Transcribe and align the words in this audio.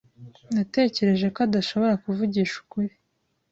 Natekereje 0.53 1.27
ko 1.33 1.39
adashobora 1.47 2.01
kuvugisha 2.03 2.55
ukuri. 2.63 2.93